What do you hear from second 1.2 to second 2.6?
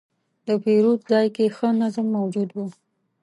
کې ښه نظم موجود و.